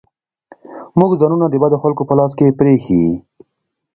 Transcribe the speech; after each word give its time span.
موږ 0.99 1.11
ځانونه 1.19 1.45
د 1.49 1.55
بدو 1.61 1.77
خلکو 1.83 2.03
په 2.09 2.13
لاس 2.19 2.31
کې 2.37 2.57
پرېښي. 2.59 3.03